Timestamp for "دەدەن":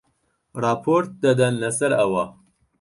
1.27-1.53